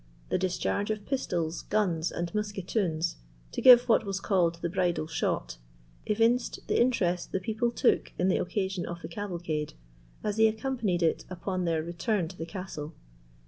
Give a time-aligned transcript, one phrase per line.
[0.29, 3.17] the discharge of pistols, guns, and musketoons,
[3.51, 5.57] to give what was called the bridal shot,
[6.07, 9.75] evinced the interest the people took in the occasion of the cavalcade,
[10.23, 12.95] as they accompanied it upon their return to the castle.